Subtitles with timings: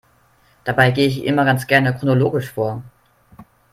[0.63, 2.81] Dabei gehe ich immer ganz gerne chronologisch vor.